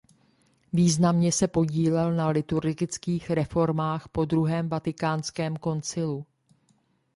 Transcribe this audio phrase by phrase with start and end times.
[0.73, 6.25] Významně se podílel na liturgických reformách po druhém vatikánském koncilu.